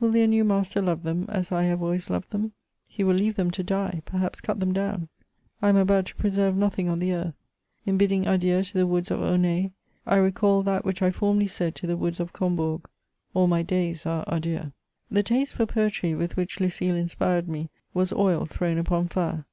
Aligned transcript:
Will 0.00 0.10
their 0.10 0.26
new 0.26 0.44
master 0.44 0.82
love 0.82 1.02
them 1.02 1.24
as 1.30 1.50
I 1.50 1.62
have 1.62 1.80
always 1.82 2.10
loved 2.10 2.28
them? 2.30 2.52
He 2.86 3.02
will 3.02 3.14
K 3.14 3.30
2 3.32 3.44
132 3.44 3.72
MEMOIRS 3.72 3.88
OF 3.88 3.96
leave 3.96 4.04
them 4.04 4.04
to 4.04 4.12
die— 4.12 4.18
^perhaps 4.36 4.42
cut 4.42 4.60
them 4.60 4.74
down. 4.74 5.08
I 5.62 5.70
am 5.70 5.76
about 5.76 6.04
to 6.08 6.14
preserve 6.16 6.58
nothing 6.58 6.90
on 6.90 6.98
the 6.98 7.14
earth 7.14 7.34
In 7.86 7.96
bidding 7.96 8.26
adieu 8.26 8.62
to 8.64 8.72
the 8.74 8.86
woods 8.86 9.10
of 9.10 9.20
Aulnay, 9.22 9.70
I 10.04 10.16
recal 10.16 10.62
that 10.64 10.84
which 10.84 11.00
I 11.00 11.10
formerly 11.10 11.48
said 11.48 11.74
to 11.76 11.86
the 11.86 11.96
woods 11.96 12.20
of 12.20 12.34
Combourg. 12.34 12.84
AD 13.34 13.46
my 13.48 13.62
days 13.62 14.04
are 14.04 14.26
adieux'. 14.28 14.72
The 15.10 15.22
taste 15.22 15.54
for 15.54 15.64
poetry 15.64 16.14
with 16.14 16.36
which 16.36 16.60
Lucile 16.60 16.94
inspired 16.94 17.48
me, 17.48 17.70
was 17.94 18.12
oil 18.12 18.44
thrown 18.44 18.76
upon 18.76 19.08
fire. 19.08 19.46